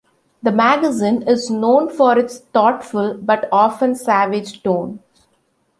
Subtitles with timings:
[0.41, 4.97] The magazine is known for its thoughtful but often savage tone.